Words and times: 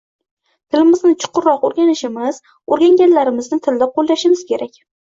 Tilimizni 0.75 1.11
chuqurroq 1.25 1.67
o‘rganishimiz, 1.69 2.41
o‘rganganlarimizni 2.73 3.65
tilda 3.69 3.93
qo‘llashimiz 4.01 4.47
kerak. 4.53 4.87